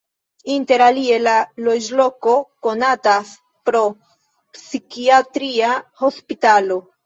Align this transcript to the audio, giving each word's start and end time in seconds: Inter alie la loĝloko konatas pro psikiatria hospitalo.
Inter 0.51 0.81
alie 0.85 1.19
la 1.25 1.33
loĝloko 1.67 2.33
konatas 2.69 3.35
pro 3.69 3.85
psikiatria 4.59 5.81
hospitalo. 6.05 6.85